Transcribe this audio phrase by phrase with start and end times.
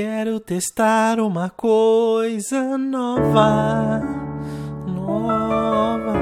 [0.00, 4.00] quero testar uma coisa nova,
[4.86, 6.14] nova.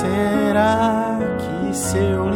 [0.00, 2.28] Será que se eu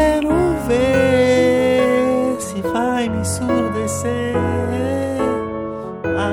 [0.00, 0.30] quero
[0.66, 4.34] ver se vai me ensurdecer.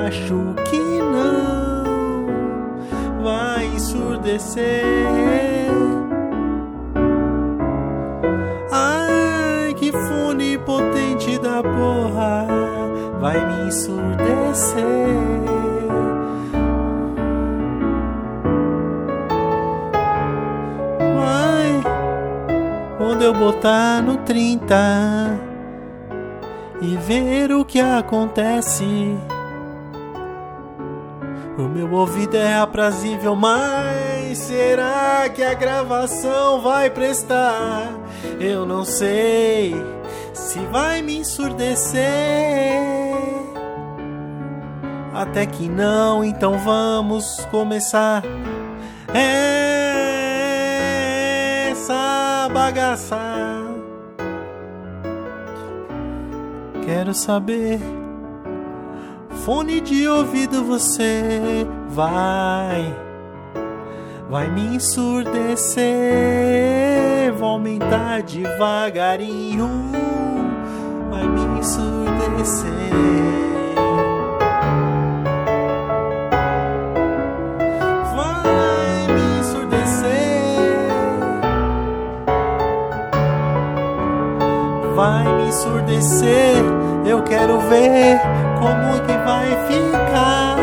[0.06, 2.26] Acho que não
[3.22, 4.84] vai ensurdecer.
[8.72, 12.46] Ai, que fone potente da porra
[13.20, 15.27] vai me ensurdecer.
[23.28, 24.74] Eu botar no 30
[26.80, 28.84] e ver o que acontece.
[31.58, 37.92] O meu ouvido é aprazível, mas será que a gravação vai prestar?
[38.40, 39.74] Eu não sei
[40.32, 42.00] se vai me ensurdecer.
[45.12, 48.22] Até que não, então vamos começar
[52.48, 53.18] bagaça.
[56.84, 57.78] Quero saber.
[59.44, 62.94] Fone de ouvido você vai,
[64.28, 65.86] vai me ensurdecer.
[67.38, 69.68] Vou aumentar devagarinho,
[71.10, 73.47] vai me ensurdecer.
[84.98, 86.56] Vai me ensurdecer.
[87.06, 88.18] Eu quero ver
[88.58, 90.56] como que vai ficar.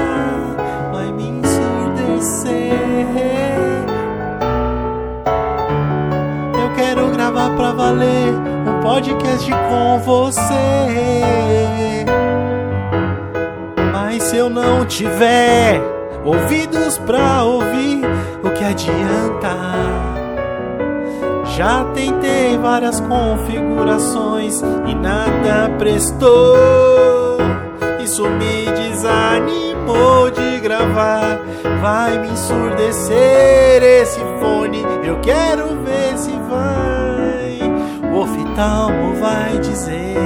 [0.92, 2.74] Vai me ensurdecer.
[6.62, 8.34] Eu quero gravar pra valer
[8.68, 10.44] um podcast com você.
[13.94, 15.82] Mas se eu não tiver
[16.26, 18.02] ouvidos pra ouvir,
[18.44, 20.25] o que adianta?
[21.56, 27.38] Já tentei várias configurações e nada prestou.
[28.04, 31.40] Isso me desanimou de gravar.
[31.82, 34.84] Vai me ensurdecer esse fone.
[35.06, 37.62] Eu quero ver se vai.
[38.12, 40.18] O oftalmo vai dizer.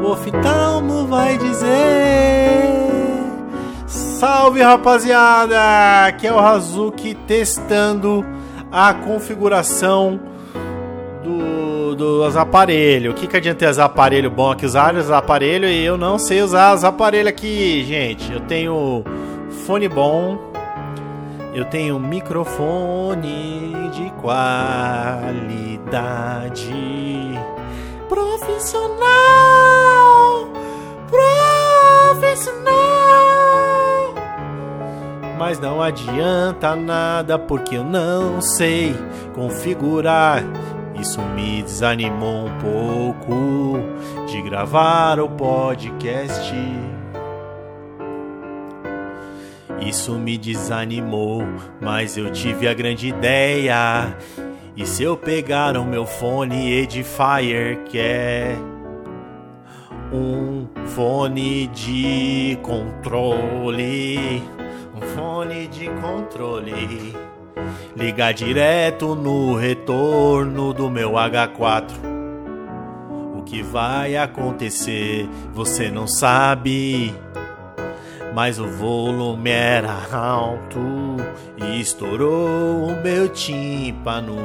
[0.00, 2.31] O oftalmo vai dizer.
[4.22, 6.06] Salve rapaziada!
[6.06, 8.24] Aqui é o Hazuki testando
[8.70, 10.20] a configuração
[11.24, 13.14] do, dos aparelhos.
[13.14, 14.64] O que, que adianta os aparelhos bons aqui?
[14.64, 18.32] Usar os aparelhos e eu não sei usar os aparelhos aqui, gente.
[18.32, 19.02] Eu tenho
[19.66, 20.38] fone bom,
[21.52, 25.32] eu tenho microfone de qualidade
[28.08, 29.02] profissional,
[31.10, 32.91] profissional.
[35.44, 38.94] Mas não adianta nada porque eu não sei
[39.34, 40.40] configurar.
[40.94, 43.80] Isso me desanimou um pouco
[44.28, 46.54] de gravar o podcast.
[49.80, 51.42] Isso me desanimou,
[51.80, 54.16] mas eu tive a grande ideia.
[54.76, 58.56] E se eu pegar o meu fone Edifier, que é
[60.12, 64.40] um fone de controle,
[65.14, 67.16] fone de controle,
[67.96, 72.12] ligar direto no retorno do meu H4.
[73.36, 77.14] O que vai acontecer, você não sabe.
[78.34, 80.78] Mas o volume era alto
[81.58, 84.36] e estourou o meu tímpano.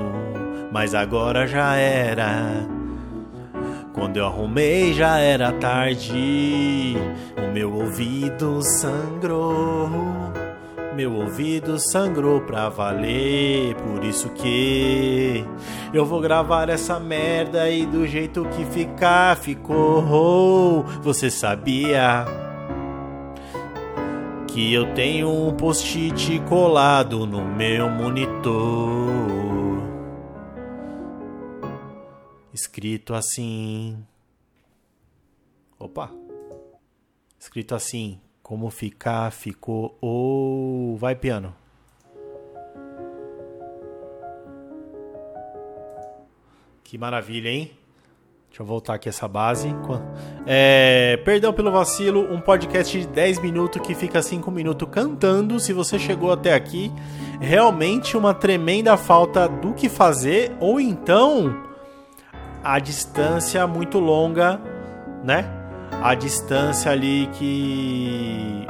[0.72, 2.68] Mas agora já era.
[3.94, 6.98] Quando eu arrumei já era tarde.
[7.38, 9.90] O meu ouvido sangrou.
[10.98, 13.76] Meu ouvido sangrou pra valer.
[13.76, 15.46] Por isso que
[15.94, 20.82] eu vou gravar essa merda e do jeito que ficar, ficou.
[21.04, 22.26] Você sabia?
[24.48, 29.38] que eu tenho um post-it colado no meu monitor.
[32.52, 34.04] escrito assim.
[35.78, 36.12] Opa!
[37.38, 39.98] Escrito assim: Como ficar, ficou.
[40.00, 40.96] Ou.
[40.96, 41.54] Vai, piano.
[46.82, 47.72] Que maravilha, hein?
[48.48, 49.68] Deixa eu voltar aqui essa base.
[50.46, 55.60] É, perdão pelo vacilo, um podcast de 10 minutos que fica 5 minutos cantando.
[55.60, 56.90] Se você chegou até aqui,
[57.42, 61.64] realmente uma tremenda falta do que fazer, ou então
[62.64, 64.62] a distância muito longa,
[65.22, 65.57] né?
[66.02, 68.68] A distância ali que.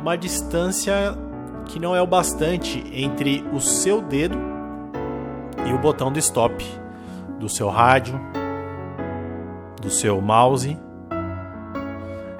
[0.00, 1.16] Uma distância
[1.66, 4.38] que não é o bastante entre o seu dedo
[5.66, 6.64] e o botão do stop
[7.38, 8.20] do seu rádio,
[9.80, 10.76] do seu mouse.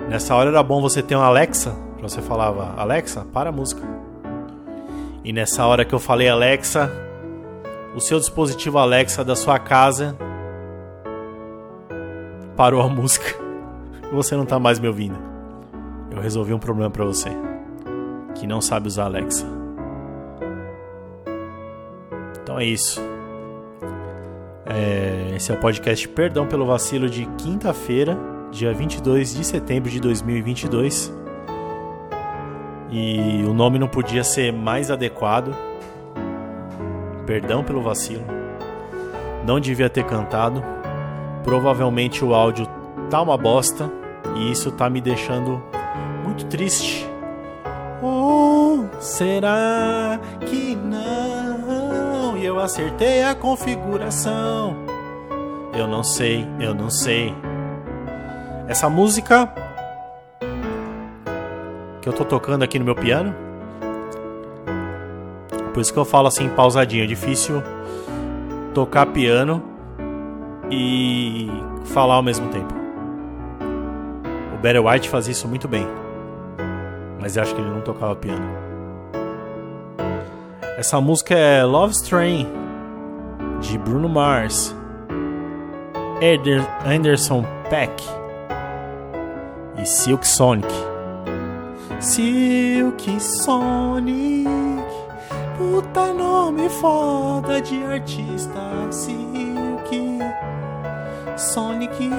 [0.09, 3.83] Nessa hora era bom você ter um Alexa, você falava Alexa, para a música.
[5.23, 6.91] E nessa hora que eu falei Alexa,
[7.95, 10.17] o seu dispositivo Alexa da sua casa
[12.59, 13.49] parou a música
[14.13, 15.19] você não está mais me ouvindo.
[16.11, 17.31] Eu resolvi um problema para você
[18.35, 19.47] que não sabe usar Alexa.
[22.43, 23.01] Então é isso.
[24.65, 28.19] É, esse é o podcast Perdão pelo Vacilo de quinta-feira,
[28.51, 31.13] dia 22 de setembro de 2022.
[32.91, 35.55] E o nome não podia ser mais adequado.
[37.27, 38.25] Perdão pelo vacilo.
[39.47, 40.78] Não devia ter cantado.
[41.45, 42.67] Provavelmente o áudio
[43.11, 43.91] tá uma bosta
[44.37, 45.63] e isso tá me deixando
[46.25, 47.09] muito triste.
[48.03, 51.29] Ou será que não?
[52.39, 54.77] e eu acertei a configuração.
[55.75, 57.35] Eu não sei, eu não sei.
[58.69, 59.53] Essa música
[62.01, 63.35] que eu tô tocando aqui no meu piano.
[65.75, 67.63] Por isso que eu falo assim pausadinho, é difícil
[68.73, 69.63] tocar piano
[70.71, 71.49] e
[71.87, 72.75] falar ao mesmo tempo.
[74.55, 75.87] O Barry White fazia isso muito bem.
[77.21, 78.49] Mas acho que ele não tocava piano.
[80.77, 82.47] Essa música é Love Train
[83.61, 84.75] de Bruno Mars,
[86.85, 88.05] Anderson Peck
[89.81, 90.69] e Silk Sonic.
[91.99, 94.49] Silk Sonic,
[95.57, 98.61] puta nome foda de artista.
[98.91, 99.48] Silk
[101.39, 102.11] Sonic,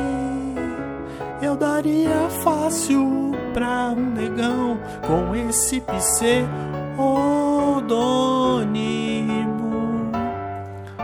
[1.42, 6.48] eu daria fácil pra um negão com esse pseudônimo.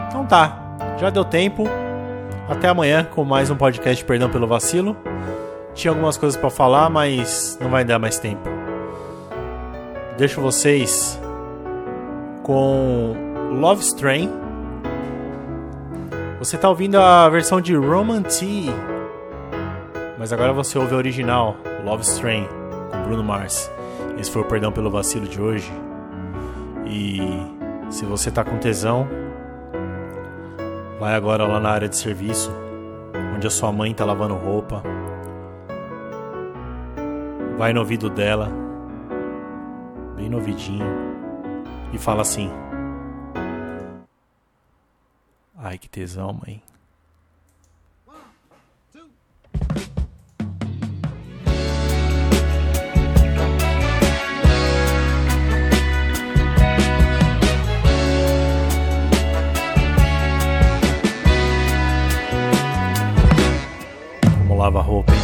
[0.07, 1.65] Então tá, já deu tempo.
[2.47, 4.95] Até amanhã com mais um podcast Perdão pelo Vacilo.
[5.73, 8.47] Tinha algumas coisas para falar, mas não vai dar mais tempo.
[10.17, 11.19] Deixo vocês
[12.43, 13.13] com
[13.51, 14.44] Love Strain.
[16.45, 18.67] Você tá ouvindo a versão de Roman T,
[20.15, 22.47] mas agora você ouve a original, Love Strain,
[22.91, 23.71] com Bruno Mars.
[24.19, 25.73] Esse foi o Perdão pelo Vacilo de hoje.
[26.85, 27.19] E
[27.89, 29.07] se você tá com tesão,
[30.99, 32.53] vai agora lá na área de serviço,
[33.35, 34.83] onde a sua mãe tá lavando roupa.
[37.57, 38.51] Vai no ouvido dela,
[40.15, 40.85] bem no ouvidinho,
[41.91, 42.51] e fala assim:
[45.67, 46.61] Ai que tesão, mãe.
[64.55, 65.19] lava roupa, hein?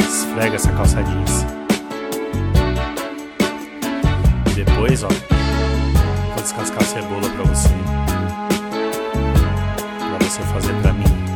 [0.00, 1.59] Esfrega essa calça jeans.
[4.90, 7.68] Depois, ó, vou descascar a cebola pra você.
[10.18, 11.29] Pra você fazer pra mim.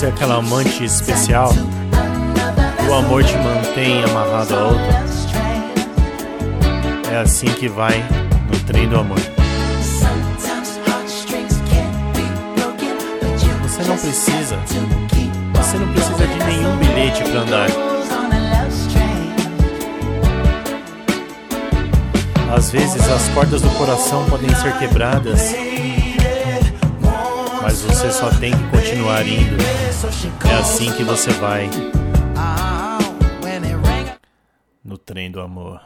[0.00, 1.52] Você aquela amante especial,
[2.88, 5.04] o amor te mantém amarrado a outra.
[7.12, 8.02] É assim que vai
[8.50, 9.18] no trem do amor.
[13.62, 14.56] Você não precisa,
[15.52, 17.68] você não precisa de nenhum bilhete para andar.
[22.56, 25.52] Às vezes as cordas do coração podem ser quebradas,
[27.62, 29.56] mas você só tem que continuar indo.
[30.48, 31.68] É assim que você vai
[34.84, 35.80] no trem do amor.